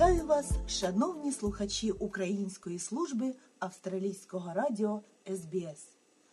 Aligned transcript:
Вітаю 0.00 0.26
вас, 0.26 0.50
шановні 0.68 1.32
слухачі 1.32 1.90
Української 1.90 2.78
служби 2.78 3.34
австралійського 3.58 4.52
радіо 4.54 5.02
СБС. 5.26 5.88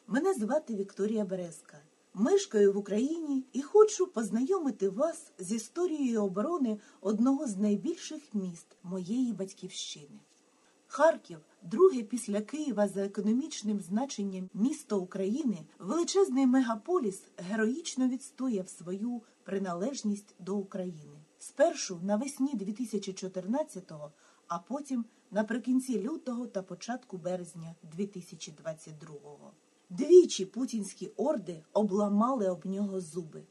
Мене 0.08 0.34
звати 0.34 0.76
Вікторія 0.76 1.26
Березка. 1.26 1.78
Мешкаю 2.14 2.74
в 2.74 2.78
Україні 2.78 3.44
і 3.54 3.62
хочу 3.62 4.08
познайомити 4.08 4.90
вас 4.90 5.32
з 5.40 5.52
історією 5.52 6.24
оборони 6.24 6.80
одного 7.02 7.48
з 7.48 7.58
найбільших 7.58 8.22
міст 8.34 8.68
моєї 8.84 9.34
батьківщини. 9.34 10.20
Харків, 10.88 11.40
друге 11.64 12.04
після 12.04 12.42
Києва 12.42 12.88
за 12.88 13.06
економічним 13.06 13.80
значенням 13.80 14.50
місто 14.54 15.00
України, 15.00 15.66
величезний 15.80 16.48
мегаполіс 16.48 17.24
героїчно 17.38 18.08
відстояв 18.08 18.70
свою 18.70 19.22
приналежність 19.44 20.36
до 20.40 20.56
України. 20.56 21.17
Спершу 21.40 22.00
навесні 22.04 22.56
2014-го, 22.56 24.12
а 24.48 24.60
потім 24.60 25.06
наприкінці 25.32 26.02
лютого 26.02 26.48
та 26.48 26.62
початку 26.62 27.18
березня 27.18 27.76
2022-го. 27.98 29.52
Двічі 29.90 30.46
путінські 30.46 31.08
орди 31.08 31.64
обламали 31.74 32.50
об 32.50 32.66
нього 32.66 33.02
зуби, 33.02 33.44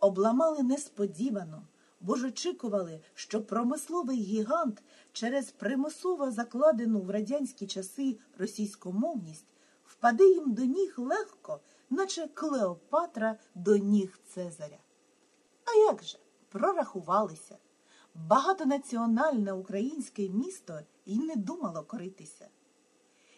обламали 0.00 0.62
несподівано, 0.62 1.66
бо 2.00 2.16
ж 2.16 2.28
очікували, 2.28 3.00
що 3.14 3.42
промисловий 3.42 4.22
гігант 4.22 4.82
через 5.12 5.50
примусово 5.50 6.30
закладену 6.30 7.00
в 7.00 7.10
радянські 7.10 7.66
часи 7.66 8.18
російськомовність 8.38 9.46
впаде 9.84 10.28
їм 10.28 10.54
до 10.54 10.64
ніг 10.64 10.94
легко, 10.96 11.60
наче 11.90 12.28
Клеопатра 12.28 13.36
до 13.54 13.76
ніг 13.76 14.18
Цезаря. 14.26 14.78
А 15.64 15.74
як 15.74 16.02
же? 16.02 16.18
Прорахувалися. 16.50 17.56
Багатонаціональне 18.14 19.52
українське 19.52 20.28
місто 20.28 20.80
і 21.04 21.18
не 21.18 21.36
думало 21.36 21.82
коритися. 21.82 22.48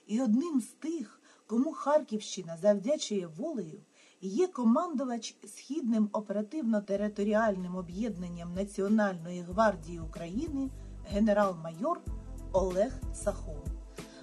І 0.07 0.21
одним 0.21 0.61
з 0.61 0.67
тих, 0.67 1.21
кому 1.47 1.73
Харківщина 1.73 2.57
завдячує 2.57 3.27
волею, 3.27 3.81
є 4.21 4.47
командувач 4.47 5.37
Східним 5.47 6.09
оперативно-територіальним 6.13 7.77
об'єднанням 7.77 8.55
Національної 8.55 9.41
гвардії 9.41 10.01
України 10.01 10.71
генерал-майор 11.09 12.01
Олег 12.53 12.93
Сахон. 13.15 13.63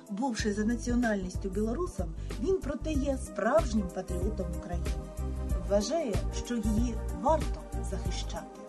Бувши 0.09 0.53
за 0.53 0.66
національністю 0.66 1.50
білорусом, 1.50 2.16
він 2.42 2.59
проте 2.64 2.94
є 2.94 3.18
справжнім 3.18 3.88
патріотом 3.88 4.48
України. 4.58 5.06
Вважає, 5.70 6.14
що 6.46 6.56
її 6.56 6.96
варто 7.22 7.62
захищати. 7.90 8.69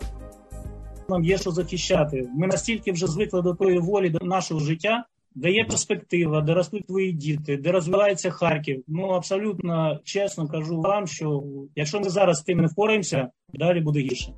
Нам 1.09 1.23
є 1.23 1.37
що 1.37 1.51
захищати. 1.51 2.29
Ми 2.33 2.47
настільки 2.47 2.91
вже 2.91 3.07
звикли 3.07 3.41
до 3.41 3.53
тої 3.53 3.79
волі 3.79 4.09
до 4.09 4.25
нашого 4.25 4.59
життя, 4.59 5.05
де 5.35 5.51
є 5.51 5.63
перспектива, 5.63 6.41
де 6.41 6.53
ростуть 6.53 6.87
твої 6.87 7.11
діти, 7.11 7.57
де 7.57 7.71
розвивається 7.71 8.31
Харків. 8.31 8.83
Ну 8.87 9.07
абсолютно 9.07 9.99
чесно 10.03 10.47
кажу 10.47 10.81
вам, 10.81 11.07
що 11.07 11.43
якщо 11.75 11.99
ми 11.99 12.09
зараз 12.09 12.37
з 12.37 12.41
тим 12.41 12.57
не 12.57 12.67
впораємося, 12.67 13.29
далі 13.53 13.81
буде 13.81 13.99
гірше. 13.99 14.33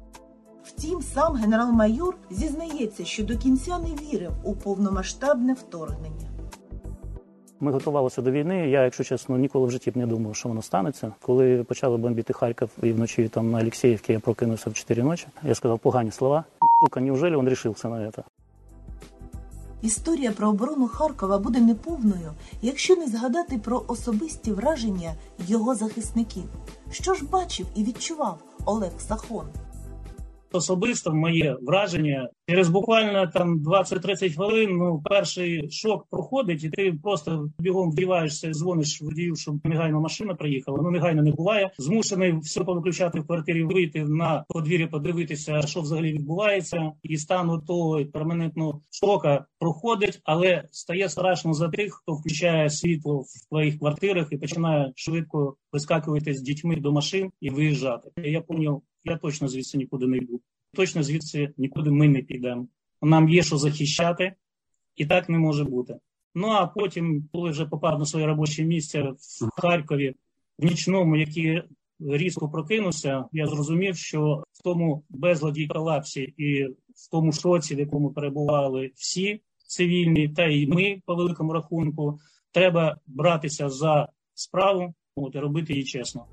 Втім, 0.64 1.02
сам 1.02 1.34
генерал-майор 1.34 2.16
зізнається, 2.30 3.06
що 3.06 3.24
до 3.24 3.38
кінця 3.38 3.80
не 3.80 3.96
вірив 4.06 4.32
у 4.44 4.56
повномасштабне 4.56 5.54
вторгнення. 5.54 6.30
Ми 7.64 7.72
готувалися 7.72 8.22
до 8.22 8.32
війни. 8.32 8.70
Я, 8.70 8.84
якщо 8.84 9.04
чесно, 9.04 9.38
ніколи 9.38 9.68
в 9.68 9.72
житті 9.72 9.92
б 9.92 9.98
не 9.98 10.08
думав, 10.08 10.36
що 10.36 10.50
воно 10.50 10.62
станеться. 10.62 11.14
Коли 11.22 11.64
почали 11.64 11.98
бомбити 11.98 12.34
Харків 12.34 12.70
і 12.84 12.92
вночі 12.92 13.28
там 13.28 13.52
на 13.52 13.60
Олексіївці 13.60 14.14
я 14.14 14.20
прокинувся 14.20 14.70
в 14.70 14.74
4 14.74 15.04
ночі. 15.04 15.28
Я 15.44 15.56
сказав 15.56 15.80
погані 15.80 16.12
слова. 16.12 16.44
Сука, 16.84 17.02
неужели 17.02 17.38
він 17.38 17.50
рішився 17.50 17.90
на 17.90 18.12
це? 18.12 18.24
Історія 19.82 20.32
про 20.32 20.50
оборону 20.50 20.88
Харкова 20.88 21.38
буде 21.38 21.62
неповною, 21.62 22.34
якщо 22.62 22.96
не 22.96 23.08
згадати 23.08 23.58
про 23.58 23.84
особисті 23.88 24.52
враження 24.52 25.14
його 25.48 25.76
захисників. 25.76 26.44
Що 26.92 27.14
ж 27.14 27.26
бачив 27.26 27.66
і 27.76 27.84
відчував 27.84 28.38
Олег 28.66 28.92
Сахон? 28.98 29.46
Особисто 30.54 31.14
моє 31.14 31.58
враження 31.62 32.30
через 32.50 32.70
буквально 32.70 33.28
там 33.28 33.60
20-30 33.60 34.36
хвилин. 34.36 34.78
Ну, 34.78 35.02
перший 35.06 35.72
шок 35.72 36.08
проходить, 36.10 36.64
і 36.64 36.70
ти 36.70 36.94
просто 37.04 37.50
бігом 37.60 37.92
вдіваєшся, 37.92 38.52
дзвониш 38.52 39.02
водію, 39.02 39.36
щоб 39.36 39.68
негайно 39.68 40.02
машина 40.02 40.36
приїхала. 40.36 40.80
Ну 40.84 40.92
негайно 40.92 41.24
не 41.24 41.32
буває. 41.32 41.72
Змушений 41.78 42.38
все 42.40 42.64
повиключати 42.64 43.20
в 43.20 43.28
квартирі, 43.28 43.64
вийти 43.64 44.04
на 44.04 44.46
подвір'я, 44.50 44.88
подивитися, 44.88 45.62
що 45.62 45.82
взагалі 45.82 46.14
відбувається, 46.14 46.92
і 47.04 47.18
стан 47.18 47.62
того 47.68 48.06
перманентного 48.06 48.82
шока 48.92 49.46
проходить, 49.60 50.20
але 50.24 50.64
стає 50.72 51.10
страшно 51.10 51.54
за 51.54 51.70
тих, 51.70 51.94
хто 51.94 52.14
включає 52.14 52.70
світло 52.70 53.20
в 53.20 53.50
твоїх 53.50 53.80
квартирах 53.80 54.28
і 54.32 54.38
починає 54.38 54.92
швидко 54.96 55.56
вискакувати 55.72 56.34
з 56.34 56.42
дітьми 56.42 56.76
до 56.76 56.92
машин 56.92 57.32
і 57.42 57.50
виїжджати. 57.50 58.10
Я 58.18 58.42
поняв, 58.42 58.82
я 59.04 59.18
точно 59.18 59.48
звідси 59.48 59.78
нікуди 59.78 60.08
не 60.08 60.18
йду. 60.18 60.42
Точно 60.74 61.04
звідси 61.04 61.54
нікуди 61.58 61.92
ми 61.92 62.10
не 62.10 62.22
підемо. 62.22 62.68
Нам 63.02 63.30
є 63.30 63.44
що 63.44 63.58
захищати, 63.58 64.34
і 64.96 65.06
так 65.06 65.30
не 65.30 65.38
може 65.38 65.64
бути. 65.64 66.00
Ну 66.36 66.48
а 66.48 66.68
потім, 66.68 67.30
коли 67.34 67.50
вже 67.50 67.66
попав 67.66 68.00
на 68.00 68.06
своє 68.06 68.26
робоче 68.26 68.64
місце 68.64 69.02
в 69.02 69.62
Харкові, 69.62 70.16
в 70.60 70.66
нічному, 70.66 71.16
який 71.16 71.62
різко 72.00 72.50
прокинувся, 72.50 73.26
я 73.32 73.48
зрозумів, 73.48 73.98
що 73.98 74.44
в 74.52 74.64
тому 74.64 75.04
безладі 75.10 75.68
колапсі 75.68 76.22
і 76.22 76.64
в 76.96 77.12
тому 77.12 77.32
шоці, 77.32 77.76
в 77.76 77.80
якому 77.80 78.14
перебували 78.14 78.92
всі 78.96 79.42
цивільні, 79.68 80.30
та 80.30 80.46
й 80.46 80.68
ми 80.68 81.02
по 81.06 81.16
великому 81.16 81.54
рахунку, 81.54 82.20
треба 82.52 82.98
братися 83.08 83.70
за 83.70 84.08
справу 84.34 84.94
от, 85.16 85.36
і 85.36 85.40
робити 85.40 85.74
її 85.74 85.86
чесно. 85.86 86.26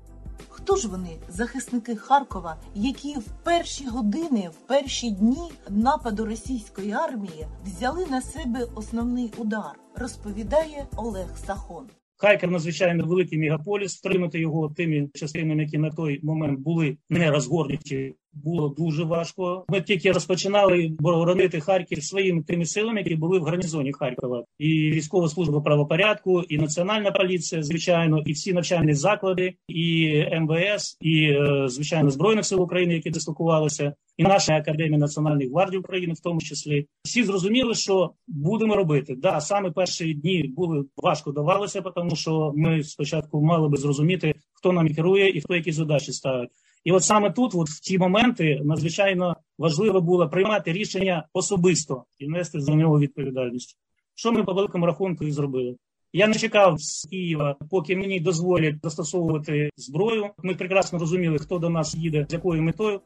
Хто 0.49 0.75
ж 0.75 0.87
вони, 0.87 1.17
захисники 1.29 1.95
Харкова, 1.95 2.57
які 2.75 3.13
в 3.13 3.27
перші 3.43 3.87
години, 3.87 4.49
в 4.51 4.67
перші 4.67 5.11
дні 5.11 5.51
нападу 5.69 6.25
російської 6.25 6.91
армії 6.91 7.47
взяли 7.65 8.05
на 8.05 8.21
себе 8.21 8.67
основний 8.75 9.33
удар, 9.37 9.79
розповідає 9.95 10.87
Олег 10.95 11.37
Сахон. 11.45 11.85
Харків 12.17 12.51
надзвичайно 12.51 13.05
великий 13.05 13.39
мегаполіс. 13.39 13.97
Втримати 13.97 14.39
його 14.39 14.69
тими 14.69 15.09
частинами, 15.13 15.63
які 15.63 15.77
на 15.77 15.89
той 15.89 16.19
момент 16.23 16.59
були 16.59 16.97
не 17.09 17.31
розгорнуті, 17.31 18.15
було 18.33 18.69
дуже 18.69 19.03
важко. 19.03 19.65
Ми 19.69 19.81
тільки 19.81 20.11
розпочинали 20.11 20.91
боронити 20.99 21.59
Харків 21.59 22.03
своїми 22.03 22.43
тими 22.43 22.65
силами, 22.65 22.99
які 22.99 23.15
були 23.15 23.39
в 23.39 23.43
гарнізоні 23.43 23.93
Харкова, 23.93 24.43
і 24.59 24.67
військова 24.67 25.29
служба 25.29 25.61
правопорядку, 25.61 26.41
і 26.41 26.57
національна 26.57 27.11
поліція, 27.11 27.63
звичайно, 27.63 28.23
і 28.25 28.31
всі 28.31 28.53
навчальні 28.53 28.93
заклади, 28.93 29.53
і 29.67 30.15
МВС, 30.39 30.97
і 31.01 31.37
звичайно 31.65 32.09
збройних 32.09 32.45
сил 32.45 32.61
України, 32.61 32.93
які 32.93 33.09
дислокувалися, 33.09 33.93
і 34.17 34.23
наша 34.23 34.53
академія 34.53 34.97
національної 34.97 35.49
гвардії 35.49 35.79
України, 35.79 36.13
в 36.13 36.19
тому 36.19 36.41
числі, 36.41 36.85
всі 37.03 37.23
зрозуміли, 37.23 37.75
що 37.75 38.11
будемо 38.27 38.75
робити. 38.75 39.15
Да, 39.17 39.41
саме 39.41 39.71
перші 39.71 40.13
дні 40.13 40.53
були 40.57 40.85
важко 40.97 41.31
давалося, 41.31 41.81
тому 41.81 42.15
що 42.15 42.53
ми 42.55 42.83
спочатку 42.83 43.41
мали 43.41 43.69
би 43.69 43.77
зрозуміти, 43.77 44.33
хто 44.53 44.71
нам 44.71 44.93
керує 44.93 45.37
і 45.37 45.41
хто 45.41 45.55
які 45.55 45.71
задачі 45.71 46.11
ставить. 46.11 46.49
І 46.83 46.91
от 46.91 47.03
саме 47.03 47.31
тут, 47.31 47.55
от 47.55 47.69
в 47.69 47.79
ті 47.79 47.97
моменти, 47.97 48.61
надзвичайно 48.63 49.35
важливо 49.57 50.01
було 50.01 50.29
приймати 50.29 50.73
рішення 50.73 51.27
особисто 51.33 52.03
і 52.19 52.27
нести 52.27 52.61
за 52.61 52.75
нього 52.75 52.99
відповідальність. 52.99 53.77
Що 54.15 54.31
ми 54.31 54.43
по 54.43 54.53
великому 54.53 54.85
рахунку 54.85 55.23
і 55.25 55.31
зробили? 55.31 55.75
Я 56.13 56.27
не 56.27 56.33
чекав 56.33 56.81
з 56.81 57.07
Києва, 57.09 57.55
поки 57.69 57.95
мені 57.95 58.19
дозволять 58.19 58.75
застосовувати 58.83 59.69
зброю. 59.75 60.29
Ми 60.43 60.55
прекрасно 60.55 60.99
розуміли, 60.99 61.37
хто 61.37 61.59
до 61.59 61.69
нас 61.69 61.95
їде, 61.95 62.25
з 62.29 62.33
якою 62.33 62.63
метою. 62.63 63.01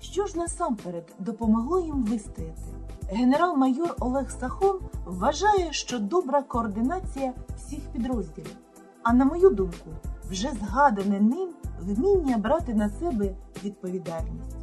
Що 0.00 0.26
ж 0.26 0.38
насамперед 0.38 1.14
допомогло 1.18 1.80
їм 1.80 2.04
вистояти? 2.04 2.62
Генерал-майор 3.10 3.96
Олег 4.00 4.30
Сахон 4.30 4.80
вважає, 5.06 5.72
що 5.72 5.98
добра 5.98 6.42
координація 6.42 7.32
всіх 7.56 7.80
підрозділів. 7.92 8.56
А 9.02 9.12
на 9.12 9.24
мою 9.24 9.50
думку, 9.50 9.90
вже 10.30 10.48
згадане 10.48 11.20
ним 11.20 11.48
вміння 11.82 12.38
брати 12.38 12.74
на 12.74 12.88
себе 12.88 13.34
відповідальність. 13.64 14.56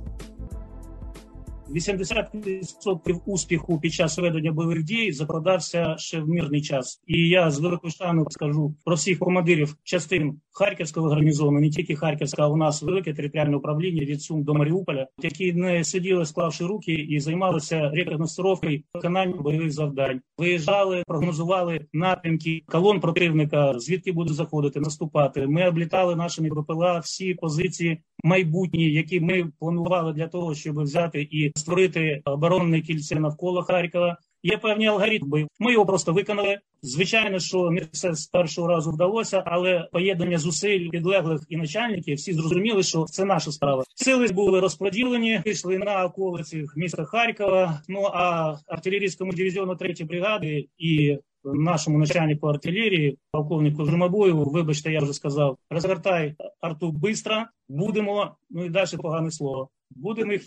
80% 1.69 3.19
успіху 3.25 3.79
під 3.79 3.93
час 3.93 4.17
ведення 4.17 4.51
бойових 4.51 4.83
дій 4.83 5.11
закладався 5.11 5.95
ще 5.97 6.19
в 6.19 6.29
мирний 6.29 6.61
час. 6.61 7.01
І 7.07 7.29
я 7.29 7.51
з 7.51 7.59
великою 7.59 7.93
шаною 7.93 8.27
скажу 8.29 8.75
про 8.83 8.95
всіх 8.95 9.19
командирів 9.19 9.77
частин 9.83 10.39
харківського 10.59 11.09
гарнізону, 11.09 11.59
не 11.59 11.69
тільки 11.69 11.95
Харківська, 11.95 12.43
а 12.43 12.47
у 12.47 12.57
нас 12.57 12.81
велике 12.81 13.13
територіальне 13.13 13.57
управління 13.57 14.05
від 14.05 14.21
Сум 14.21 14.43
до 14.43 14.53
Маріуполя, 14.53 15.07
які 15.23 15.53
не 15.53 15.83
сиділи, 15.83 16.25
склавши 16.25 16.65
руки, 16.65 16.91
і 16.91 17.19
займалися 17.19 17.89
рекогностировкою 17.89 18.81
виконання 18.93 19.35
бойових 19.35 19.71
завдань. 19.71 20.21
Виїжджали, 20.37 21.03
прогнозували 21.07 21.79
напрямки 21.93 22.63
колон 22.65 22.99
противника, 22.99 23.79
звідки 23.79 24.11
буде 24.11 24.33
заходити, 24.33 24.79
наступати. 24.79 25.47
Ми 25.47 25.67
облітали 25.67 26.15
нашими 26.15 26.49
БПЛА 26.49 26.99
всі 26.99 27.33
позиції 27.33 28.01
майбутні, 28.23 28.91
які 28.91 29.19
ми 29.19 29.51
планували 29.59 30.13
для 30.13 30.27
того, 30.27 30.55
щоб 30.55 30.81
взяти 30.81 31.27
і 31.31 31.51
створити 31.55 32.21
оборонне 32.25 32.81
кільце 32.81 33.19
навколо 33.19 33.63
Харкова. 33.63 34.17
Є 34.43 34.57
певні 34.57 34.87
алгоритми. 34.87 35.47
Ми 35.59 35.71
його 35.71 35.85
просто 35.85 36.13
виконали. 36.13 36.57
Звичайно, 36.81 37.39
що 37.39 37.71
не 37.71 37.81
все 37.91 38.13
з 38.13 38.27
першого 38.27 38.67
разу 38.67 38.91
вдалося, 38.91 39.43
але 39.45 39.87
поєднання 39.91 40.37
зусиль 40.37 40.89
підлеглих 40.89 41.41
і 41.49 41.57
начальників 41.57 42.17
всі 42.17 42.33
зрозуміли, 42.33 42.83
що 42.83 43.03
це 43.03 43.25
наша 43.25 43.51
справа. 43.51 43.83
Сили 43.95 44.27
були 44.27 44.59
розподілені, 44.59 45.41
пішли 45.43 45.77
на 45.77 46.05
околиці 46.05 46.65
міста 46.75 47.05
Харкова. 47.05 47.81
Ну 47.87 48.09
а 48.13 48.55
артилерійському 48.67 49.33
дивізіону 49.33 49.75
3 49.75 49.93
бригади 50.03 50.65
і 50.77 51.17
нашому 51.43 51.97
начальнику 51.97 52.47
артилерії, 52.47 53.17
полковнику 53.31 53.85
Журмабоєву, 53.85 54.51
вибачте, 54.51 54.91
я 54.91 54.99
вже 54.99 55.13
сказав, 55.13 55.57
розвертай 55.69 56.35
арту 56.61 56.91
бистро, 56.91 57.45
будемо. 57.69 58.35
Ну 58.49 58.65
і 58.65 58.69
далі 58.69 58.97
погане 59.01 59.31
слово. 59.31 59.69
Будемо 59.89 60.31
їх. 60.31 60.41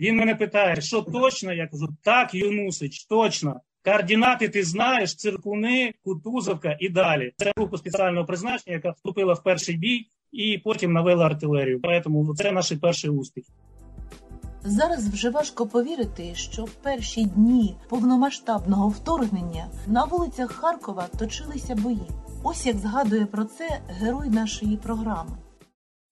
Він 0.00 0.16
мене 0.16 0.34
питає, 0.34 0.80
що 0.80 1.02
точно? 1.02 1.52
Я 1.52 1.66
кажу, 1.66 1.88
так, 2.02 2.34
Юнусич, 2.34 3.04
точно. 3.04 3.60
Координати 3.84 4.48
ти 4.48 4.64
знаєш, 4.64 5.14
циркуни, 5.14 5.94
Кутузовка 6.04 6.76
і 6.80 6.88
далі. 6.88 7.32
Це 7.36 7.52
група 7.56 7.78
спеціального 7.78 8.26
призначення, 8.26 8.76
яка 8.76 8.90
вступила 8.90 9.34
в 9.34 9.42
перший 9.42 9.76
бій 9.76 10.06
і 10.32 10.58
потім 10.58 10.92
навела 10.92 11.26
артилерію. 11.26 11.80
Тому 12.04 12.34
це 12.34 12.52
наш 12.52 12.72
перший 12.72 13.10
успіх. 13.10 13.44
Зараз 14.64 15.08
вже 15.08 15.30
важко 15.30 15.66
повірити, 15.66 16.34
що 16.34 16.64
в 16.64 16.70
перші 16.70 17.24
дні 17.24 17.76
повномасштабного 17.88 18.88
вторгнення 18.88 19.66
на 19.86 20.04
вулицях 20.04 20.52
Харкова 20.52 21.08
точилися 21.18 21.74
бої. 21.74 22.08
Ось 22.42 22.66
як 22.66 22.76
згадує 22.76 23.26
про 23.26 23.44
це 23.44 23.80
герой 23.88 24.28
нашої 24.28 24.76
програми. 24.76 25.30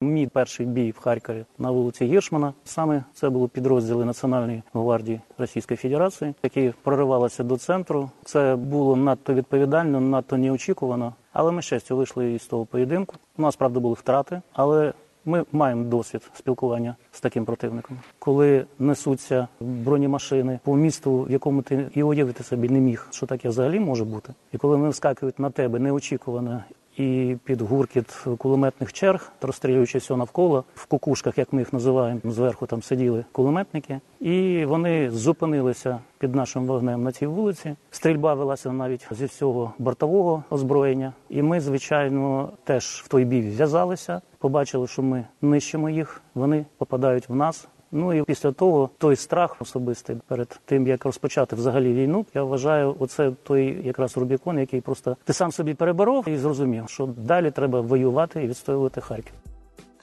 Мій 0.01 0.27
перший 0.27 0.67
бій 0.67 0.91
в 0.91 0.99
Харкові 0.99 1.45
на 1.59 1.71
вулиці 1.71 2.05
Гіршмана. 2.05 2.53
Саме 2.65 3.05
це 3.15 3.31
були 3.31 3.49
підрозділи 3.49 4.05
Національної 4.05 4.63
гвардії 4.75 5.21
Російської 5.39 5.79
Федерації, 5.79 6.35
які 6.43 6.73
проривалися 6.83 7.45
до 7.45 7.57
центру. 7.57 8.11
Це 8.25 8.57
було 8.57 8.97
надто 8.97 9.35
відповідально, 9.35 10.01
надто 10.01 10.37
неочікувано. 10.37 11.15
Але 11.33 11.53
ми 11.53 11.63
щастя 11.63 11.95
вийшли 11.95 12.33
із 12.33 12.47
того 12.47 12.67
поєдинку. 12.67 13.17
У 13.39 13.43
нас 13.43 13.57
правда 13.57 13.81
були 13.81 13.95
втрати, 13.95 14.41
але 14.53 14.93
ми 15.25 15.45
маємо 15.53 15.85
досвід 15.85 16.31
спілкування 16.35 16.97
з 17.13 17.21
таким 17.21 17.45
противником. 17.45 17.99
Коли 18.19 18.65
несуться 18.79 19.49
бронемашини 19.61 20.61
по 20.65 20.77
місту, 20.77 21.23
в 21.23 21.31
якому 21.31 21.63
ти 21.63 21.91
і 21.95 22.03
уявити 22.03 22.45
собі 22.45 22.69
не 22.69 22.81
міг, 22.81 23.07
що 23.11 23.27
таке 23.27 23.49
взагалі 23.49 23.81
може 23.81 24.05
бути, 24.05 24.33
і 24.53 24.59
коли 24.59 24.77
вони 24.77 24.89
вскакують 24.89 25.39
на 25.39 25.51
тебе 25.51 25.79
неочікувано 25.79 26.63
і 26.99 27.37
під 27.45 27.61
гуркіт 27.61 28.27
кулеметних 28.39 28.93
черг, 28.93 29.33
розстрілюючи 29.43 29.99
все 29.99 30.17
навколо 30.17 30.65
в 30.75 30.87
кукушках, 30.87 31.39
як 31.39 31.53
ми 31.53 31.61
їх 31.61 31.73
називаємо, 31.73 32.21
зверху 32.25 32.67
там 32.67 32.83
сиділи 32.83 33.25
кулеметники, 33.33 34.01
і 34.21 34.65
вони 34.65 35.11
зупинилися 35.11 35.99
під 36.19 36.35
нашим 36.35 36.67
вогнем 36.67 37.03
на 37.03 37.13
цій 37.13 37.27
вулиці. 37.27 37.75
Стрільба 37.91 38.35
велася 38.35 38.73
навіть 38.73 39.07
зі 39.11 39.25
всього 39.25 39.73
бортового 39.79 40.45
озброєння. 40.51 41.13
І 41.29 41.43
ми, 41.43 41.61
звичайно, 41.61 42.51
теж 42.65 43.03
в 43.05 43.09
той 43.09 43.25
бій 43.25 43.51
зв'язалися. 43.51 44.21
Побачили, 44.39 44.87
що 44.87 45.03
ми 45.03 45.25
нищимо 45.43 45.91
їх, 45.91 46.23
вони 46.35 46.67
попадають 46.79 47.29
в 47.29 47.35
нас. 47.35 47.69
Ну 47.93 48.15
і 48.15 48.23
після 48.23 48.53
того 48.53 48.91
той 48.99 49.17
страх 49.17 49.57
особистий 49.61 50.17
перед 50.27 50.61
тим, 50.65 50.87
як 50.87 51.05
розпочати 51.05 51.57
взагалі 51.57 51.95
війну, 51.95 52.27
я 52.35 52.43
вважаю, 52.43 52.97
оце 52.99 53.33
той 53.43 53.87
якраз 53.87 54.17
Рубікон, 54.17 54.59
який 54.59 54.81
просто 54.81 55.17
ти 55.25 55.33
сам 55.33 55.53
собі 55.53 55.75
переборов 55.75 56.29
і 56.29 56.37
зрозумів, 56.37 56.85
що 56.89 57.07
далі 57.07 57.51
треба 57.51 57.81
воювати 57.81 58.45
і 58.45 58.47
відстоювати 58.47 59.01
Харків. 59.01 59.35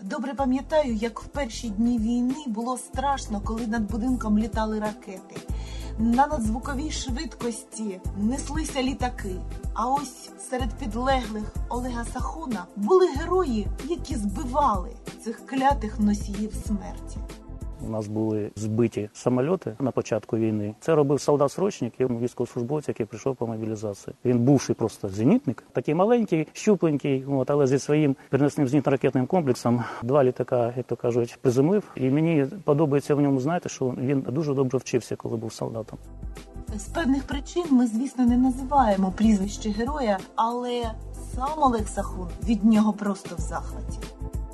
Добре 0.02 0.34
пам'ятаю, 0.34 0.94
як 0.94 1.20
в 1.20 1.28
перші 1.28 1.70
дні 1.70 1.98
війни 1.98 2.44
було 2.48 2.78
страшно, 2.78 3.42
коли 3.46 3.68
над 3.68 3.92
будинком 3.92 4.40
літали 4.40 4.80
ракети. 4.80 5.36
На 6.00 6.28
надзвуковій 6.28 6.92
швидкості 6.92 8.00
неслися 8.18 8.84
літаки. 8.84 9.36
А 9.74 9.94
ось 9.94 10.30
серед 10.50 10.70
підлеглих 10.80 11.56
Олега 11.70 12.06
Сахона 12.06 12.66
були 12.76 13.08
герої, 13.08 13.68
які 13.84 14.16
збивали 14.16 14.90
цих 15.24 15.46
клятих 15.46 16.00
носіїв 16.00 16.54
смерті. 16.68 17.18
У 17.82 17.90
нас 17.90 18.08
були 18.08 18.52
збиті 18.56 19.10
самольоти 19.14 19.76
на 19.80 19.92
початку 19.92 20.38
війни. 20.38 20.76
Це 20.80 20.96
робив 20.96 21.22
солдат-срочник, 21.22 21.94
військовослужбовець, 22.00 22.88
який 22.88 23.06
прийшов 23.06 23.36
по 23.36 23.48
мобілізації. 23.48 24.16
Він 24.26 24.40
бувший 24.40 24.76
просто 24.76 25.10
зенітник, 25.10 25.64
такий 25.72 25.96
маленький, 25.96 26.48
щупленький, 26.54 27.26
от, 27.26 27.50
але 27.50 27.68
зі 27.68 27.80
своїм 27.80 28.16
переносним 28.30 28.68
зенітно-ракетним 28.68 29.28
комплексом 29.28 29.84
два 30.04 30.24
літака, 30.24 30.74
як 30.78 30.86
то 30.86 30.96
кажуть, 30.96 31.38
приземлив. 31.42 31.84
І 31.96 32.10
мені 32.10 32.46
подобається 32.64 33.16
в 33.16 33.22
ньому, 33.22 33.40
знаєте, 33.40 33.70
що 33.70 33.94
він 33.98 34.26
дуже 34.30 34.54
добре 34.54 34.78
вчився, 34.78 35.16
коли 35.16 35.38
був 35.38 35.54
солдатом. 35.54 36.00
З 36.78 36.84
певних 36.84 37.24
причин 37.24 37.64
ми, 37.70 37.88
звісно, 37.88 38.26
не 38.26 38.38
називаємо 38.38 39.14
прізвище 39.18 39.70
героя, 39.70 40.20
але 40.36 40.84
сам 41.36 41.50
Олег 41.58 41.88
Сахун 41.88 42.28
від 42.44 42.66
нього 42.66 42.94
просто 42.94 43.36
в 43.36 43.40
захваті. 43.40 44.00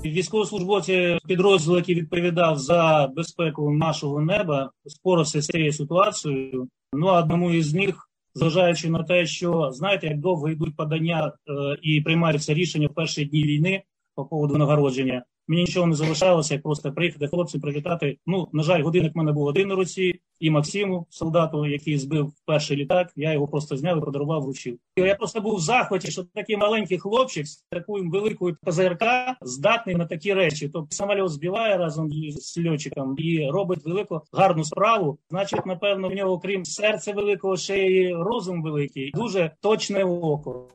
Військовослужбовці 0.06 1.20
підрозділу, 1.28 1.76
який 1.76 1.96
відповідав 1.96 2.58
за 2.58 3.10
безпеку 3.16 3.72
нашого 3.72 4.22
неба, 4.22 4.72
спорався 4.86 5.42
з 5.42 5.46
цією 5.46 5.74
ситуацією. 5.74 6.68
Ну 6.94 7.08
а 7.08 7.20
одному 7.20 7.52
із 7.52 7.74
них, 7.74 8.10
зважаючи 8.36 8.90
на 8.90 9.04
те, 9.04 9.26
що 9.26 9.72
знаєте, 9.72 10.08
як 10.08 10.18
довго 10.18 10.50
йдуть 10.50 10.76
подання 10.76 11.28
е, 11.28 11.78
і 11.82 12.02
приймаються 12.02 12.54
рішення 12.54 12.88
в 12.88 12.94
перші 12.94 13.26
дні 13.26 13.44
війни 13.44 13.84
по 14.16 14.26
поводу 14.26 14.58
нагородження. 14.58 15.24
Мені 15.48 15.62
нічого 15.62 15.88
не 15.88 15.96
залишалося, 15.96 16.54
як 16.54 16.64
просто 16.64 16.92
приїхати 16.92 17.28
хлопці, 17.28 17.60
привітати. 17.60 18.18
Ну, 18.26 18.48
на 18.54 18.64
жаль, 18.64 18.84
годинник 18.84 19.16
в 19.16 19.18
мене 19.18 19.32
був 19.32 19.46
один 19.46 19.68
на 19.68 19.76
руці, 19.76 20.22
і 20.40 20.50
Максиму, 20.50 21.06
солдату, 21.10 21.66
який 21.66 21.98
збив 21.98 22.34
перший 22.46 22.78
літак, 22.78 23.12
я 23.16 23.34
його 23.34 23.48
просто 23.48 23.78
зняв 23.78 23.98
і 23.98 24.02
подарував 24.02 24.42
вручив. 24.42 24.78
Я 24.98 25.16
просто 25.16 25.42
був 25.42 25.56
в 25.56 25.60
захваті, 25.60 26.12
що 26.12 26.24
такий 26.24 26.58
маленький 26.58 27.00
хлопчик 27.00 27.48
з 27.48 27.64
такою 27.70 28.10
великою 28.10 28.58
ПЗРК 28.64 29.04
здатний 29.42 29.96
на 29.96 30.06
такі 30.06 30.34
речі. 30.34 30.70
Тобто 30.74 30.96
самоліт 30.96 31.30
збиває 31.30 31.78
разом 31.78 32.10
з 32.32 32.66
льотчиком 32.66 33.16
і 33.18 33.50
робить 33.50 33.86
велику 33.86 34.22
гарну 34.34 34.64
справу. 34.64 35.18
Значить, 35.30 35.66
напевно, 35.66 36.10
в 36.10 36.14
нього, 36.14 36.40
крім 36.40 36.66
серця 36.66 37.14
великого, 37.14 37.58
ще 37.58 37.78
й 37.78 38.14
розум 38.14 38.64
великий, 38.64 39.12
дуже 39.12 39.52
точне 39.62 40.04
око. 40.04 40.68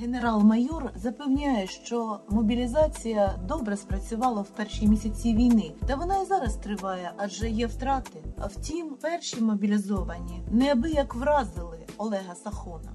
Генерал-майор 0.00 0.90
запевняє, 0.94 1.66
що 1.66 2.18
мобілізація 2.30 3.34
добре 3.48 3.76
спрацювала 3.76 4.42
в 4.42 4.48
перші 4.48 4.86
місяці 4.88 5.34
війни, 5.34 5.72
та 5.86 5.96
вона 5.96 6.22
і 6.22 6.24
зараз 6.24 6.56
триває, 6.56 7.10
адже 7.16 7.48
є 7.48 7.66
втрати. 7.66 8.18
А 8.38 8.46
втім, 8.46 8.96
перші 9.02 9.40
мобілізовані 9.40 10.42
неабияк 10.50 11.14
вразили 11.14 11.78
Олега 11.98 12.34
Сахона. 12.34 12.92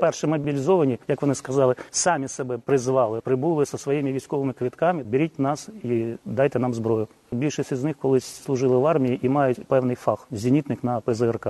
Перші 0.00 0.26
мобілізовані, 0.26 0.98
як 1.08 1.22
вони 1.22 1.34
сказали, 1.34 1.74
самі 1.90 2.28
себе 2.28 2.58
призвали, 2.58 3.20
прибули 3.20 3.64
зі 3.64 3.78
своїми 3.78 4.12
військовими 4.12 4.52
квитками. 4.52 5.02
Беріть 5.02 5.38
нас 5.38 5.68
і 5.82 6.14
дайте 6.24 6.58
нам 6.58 6.74
зброю. 6.74 7.08
Більшість 7.32 7.72
із 7.72 7.84
них 7.84 7.96
колись 7.96 8.24
служили 8.24 8.76
в 8.76 8.86
армії 8.86 9.18
і 9.22 9.28
мають 9.28 9.66
певний 9.66 9.96
фах 9.96 10.26
зенітник 10.30 10.84
на 10.84 11.00
ПЗРК. 11.00 11.48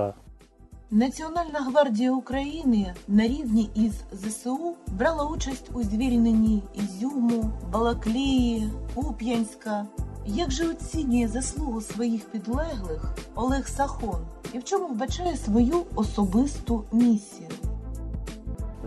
Національна 0.91 1.59
гвардія 1.59 2.11
України 2.11 2.93
на 3.07 3.23
рівні 3.23 3.69
із 3.75 3.93
ЗСУ 4.11 4.75
брала 4.87 5.25
участь 5.25 5.69
у 5.73 5.83
звільненні 5.83 6.63
Ізюму, 6.73 7.51
Балаклії, 7.71 8.69
Куп'янська. 8.95 9.85
Як 10.25 10.51
же 10.51 10.69
оцінює 10.69 11.27
заслугу 11.27 11.81
своїх 11.81 12.25
підлеглих 12.25 13.17
Олег 13.35 13.67
Сахон 13.67 14.27
і 14.53 14.57
в 14.59 14.63
чому 14.63 14.87
вбачає 14.87 15.35
свою 15.35 15.83
особисту 15.95 16.83
місію? 16.91 17.49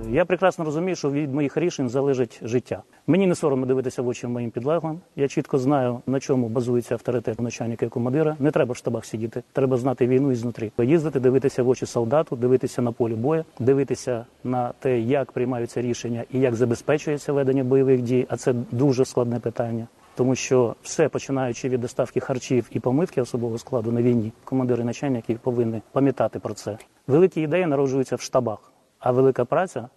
Я 0.09 0.25
прекрасно 0.25 0.65
розумію, 0.65 0.97
що 0.97 1.11
від 1.11 1.35
моїх 1.35 1.57
рішень 1.57 1.89
залежить 1.89 2.41
життя. 2.43 2.83
Мені 3.11 3.27
не 3.27 3.35
соромно 3.35 3.67
дивитися 3.67 4.03
в 4.03 4.09
очі 4.09 4.27
моїм 4.27 4.51
підлеглим. 4.51 5.01
Я 5.17 5.29
чітко 5.29 5.59
знаю, 5.59 6.01
на 6.07 6.21
чому 6.21 6.49
базується 6.49 6.95
авторитет 6.95 7.41
начальника 7.41 7.87
і 7.87 7.89
командира. 7.89 8.37
Не 8.39 8.51
треба 8.51 8.73
в 8.73 8.77
штабах 8.77 9.05
сидіти. 9.05 9.43
Треба 9.53 9.77
знати 9.77 10.07
війну 10.07 10.33
ізнутрі. 10.33 10.73
Їздити, 10.79 11.21
дивитися 11.21 11.63
в 11.63 11.69
очі 11.69 11.87
солдату, 11.87 12.37
дивитися 12.37 12.83
на 12.83 12.93
полі 12.93 13.15
бою, 13.15 13.45
дивитися 13.59 14.27
на 14.45 14.73
те, 14.79 15.01
як 15.01 15.33
приймаються 15.33 15.83
рішення 15.83 16.25
і 16.33 16.41
як 16.41 16.55
забезпечується 16.55 17.33
ведення 17.33 17.65
бойових 17.65 18.03
дій. 18.03 18.27
А 18.29 18.37
це 18.37 18.53
дуже 18.71 19.05
складне 19.05 19.41
питання. 19.41 19.87
Тому 20.15 20.35
що 20.35 20.75
все 20.83 21.09
починаючи 21.09 21.69
від 21.69 21.81
доставки 21.81 22.21
харчів 22.21 22.69
і 22.71 22.81
помивки 22.81 23.23
особового 23.23 23.59
складу 23.59 23.93
на 23.93 24.03
війні, 24.03 24.33
командири 24.45 24.85
начальники 24.85 25.39
повинні 25.43 25.83
пам'ятати 25.93 26.39
про 26.39 26.55
це. 26.55 26.79
Великі 27.07 27.41
ідеї 27.41 27.67
народжуються 27.67 28.17
в 28.17 28.21
штабах. 28.21 28.73
А 28.99 29.13
велика 29.13 29.45
праця, 29.45 29.89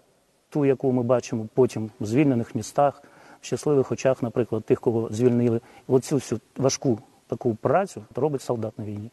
ту, 0.53 0.65
яку 0.65 0.91
ми 0.91 1.03
бачимо 1.03 1.47
потім 1.53 1.91
в 1.99 2.05
звільнених 2.05 2.55
містах, 2.55 3.03
в 3.41 3.45
щасливих 3.45 3.91
очах, 3.91 4.23
наприклад, 4.23 4.63
тих, 4.63 4.81
кого 4.81 5.09
звільнили, 5.11 5.61
оцю 5.87 6.15
всю 6.15 6.41
важку 6.57 6.99
таку 7.27 7.55
працю 7.55 8.01
робить 8.15 8.41
солдат 8.41 8.79
на 8.79 8.85
війні. 8.85 9.11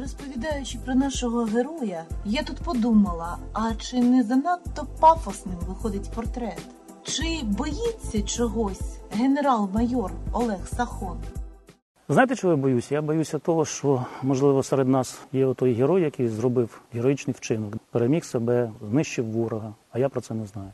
Розповідаючи 0.00 0.78
про 0.84 0.94
нашого 0.94 1.44
героя, 1.44 2.04
я 2.24 2.42
тут 2.42 2.56
подумала: 2.56 3.38
а 3.52 3.74
чи 3.74 4.00
не 4.00 4.22
занадто 4.22 4.86
пафосним 5.00 5.58
виходить 5.68 6.10
портрет? 6.14 6.62
Чи 7.02 7.40
боїться 7.42 8.22
чогось 8.22 8.98
генерал-майор 9.12 10.12
Олег 10.32 10.68
Сахон? 10.76 11.18
Знаєте, 12.08 12.36
чого 12.36 12.52
я 12.52 12.56
боюся? 12.56 12.94
Я 12.94 13.02
боюся 13.02 13.38
того, 13.38 13.64
що 13.64 14.06
можливо 14.22 14.62
серед 14.62 14.88
нас 14.88 15.18
є 15.32 15.54
той 15.54 15.72
герой, 15.72 16.02
який 16.02 16.28
зробив 16.28 16.80
героїчний 16.92 17.36
вчинок, 17.38 17.74
переміг 17.90 18.24
себе, 18.24 18.70
знищив 18.90 19.26
ворога. 19.26 19.74
А 19.90 19.98
я 19.98 20.08
про 20.08 20.20
це 20.20 20.34
не 20.34 20.46
знаю. 20.46 20.70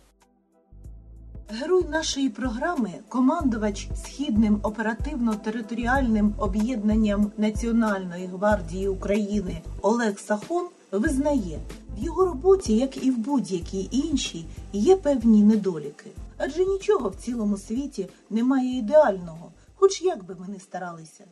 Герой 1.49 1.85
нашої 1.91 2.29
програми, 2.29 2.91
командувач 3.09 3.89
східним 4.05 4.61
оперативно-територіальним 4.63 6.35
об'єднанням 6.39 7.33
Національної 7.39 8.27
гвардії 8.27 8.89
України 8.89 9.63
Олег 9.83 10.19
Сахон 10.19 10.67
визнає, 10.93 11.59
в 11.99 12.05
його 12.05 12.25
роботі, 12.25 12.77
як 12.77 13.05
і 13.05 13.11
в 13.11 13.19
будь-якій 13.19 13.89
іншій, 13.91 14.45
є 14.73 14.97
певні 14.97 15.43
недоліки. 15.43 16.11
Адже 16.37 16.65
нічого 16.65 17.09
в 17.09 17.15
цілому 17.15 17.57
світі 17.59 18.09
немає 18.31 18.79
ідеального, 18.79 19.52
хоч 19.83 20.03
як 20.03 20.25
би 20.25 20.35
ми 20.35 20.49
не 20.49 20.59
старалися. 20.61 21.25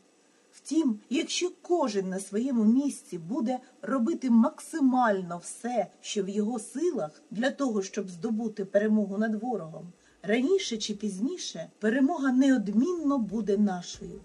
Втім, 0.53 1.01
якщо 1.11 1.51
кожен 1.63 2.09
на 2.09 2.21
своєму 2.21 2.65
місці 2.65 3.19
буде 3.19 3.59
робити 3.83 4.31
максимально 4.31 5.39
все, 5.39 5.87
що 6.01 6.25
в 6.25 6.29
його 6.29 6.59
силах, 6.59 7.23
для 7.31 7.51
того, 7.51 7.83
щоб 7.83 8.11
здобути 8.11 8.65
перемогу 8.65 9.19
над 9.19 9.43
ворогом, 9.43 9.93
раніше 10.23 10.77
чи 10.77 10.95
пізніше 10.95 11.71
перемога 11.79 12.33
неодмінно 12.33 13.19
буде 13.19 13.57
нашою. 13.57 14.21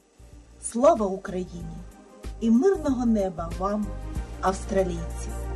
Слава 0.62 1.06
Україні! 1.06 1.78
І 2.42 2.52
мирного 2.52 3.06
неба 3.06 3.52
вам, 3.60 3.88
австралійці! 4.42 5.55